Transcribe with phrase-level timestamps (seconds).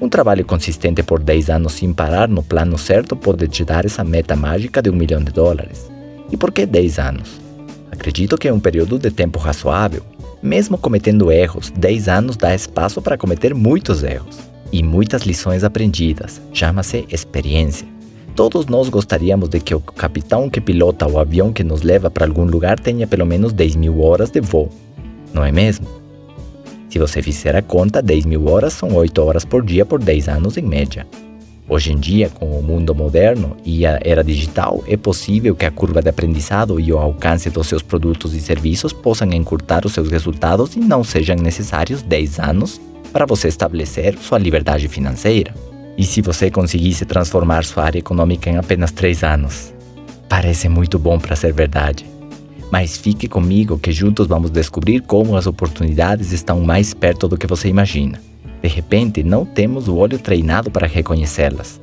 [0.00, 4.04] Um trabalho consistente por 10 anos sem parar no plano certo pode te dar essa
[4.04, 5.90] meta mágica de um milhão de dólares.
[6.30, 7.40] E por que 10 anos?
[7.90, 10.02] Acredito que é um período de tempo razoável.
[10.40, 14.38] Mesmo cometendo erros, 10 anos dá espaço para cometer muitos erros
[14.70, 16.40] e muitas lições aprendidas.
[16.52, 17.88] Chama-se experiência.
[18.36, 22.24] Todos nós gostaríamos de que o capitão que pilota o avião que nos leva para
[22.24, 24.70] algum lugar tenha pelo menos 10 mil horas de voo,
[25.34, 25.88] não é mesmo?
[26.88, 30.28] Se você fizer a conta, 10 mil horas são 8 horas por dia por 10
[30.28, 31.06] anos em média.
[31.68, 35.70] Hoje em dia, com o mundo moderno e a era digital, é possível que a
[35.70, 40.10] curva de aprendizado e o alcance dos seus produtos e serviços possam encurtar os seus
[40.10, 42.80] resultados e não sejam necessários 10 anos
[43.12, 45.54] para você estabelecer sua liberdade financeira.
[45.98, 49.74] E se você conseguisse transformar sua área econômica em apenas 3 anos?
[50.26, 52.06] Parece muito bom para ser verdade.
[52.70, 57.46] Mas fique comigo que juntos vamos descobrir como as oportunidades estão mais perto do que
[57.46, 58.20] você imagina.
[58.60, 61.80] De repente, não temos o olho treinado para reconhecê-las.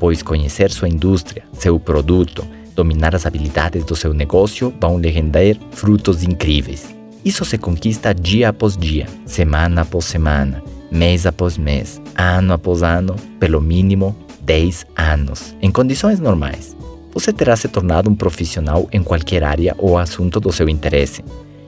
[0.00, 5.58] pois conhecer sua indústria, seu produto, dominar as habilidades do seu negócio vão lhe render
[5.70, 6.96] frutos incríveis.
[7.22, 13.14] Isso se conquista dia após dia, semana após semana, mês após mês, ano após ano,
[13.38, 16.74] pelo mínimo 10 anos, em condições normais.
[17.12, 21.22] Você terá se tornado um profissional em qualquer área ou assunto do seu interesse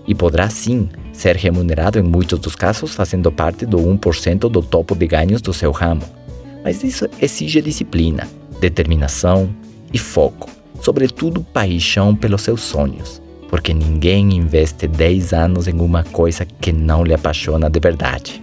[0.06, 4.94] e poderá sim ser remunerado em muitos dos casos fazendo parte do 1% do topo
[4.94, 6.21] de ganhos do seu ramo.
[6.64, 8.28] Mas isso exige disciplina,
[8.60, 9.54] determinação
[9.92, 10.48] e foco,
[10.80, 17.04] sobretudo paixão pelos seus sonhos porque ninguém investe 10 anos em uma coisa que não
[17.04, 18.41] lhe apaixona de verdade.